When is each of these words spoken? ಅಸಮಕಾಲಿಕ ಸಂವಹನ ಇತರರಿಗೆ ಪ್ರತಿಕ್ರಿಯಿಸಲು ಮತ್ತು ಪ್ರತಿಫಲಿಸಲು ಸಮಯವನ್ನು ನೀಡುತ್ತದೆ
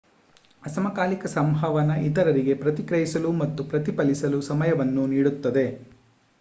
ಅಸಮಕಾಲಿಕ 0.63 1.25
ಸಂವಹನ 1.27 1.97
ಇತರರಿಗೆ 2.07 2.55
ಪ್ರತಿಕ್ರಿಯಿಸಲು 2.55 3.31
ಮತ್ತು 3.41 3.63
ಪ್ರತಿಫಲಿಸಲು 3.65 4.41
ಸಮಯವನ್ನು 4.43 5.05
ನೀಡುತ್ತದೆ 5.07 5.67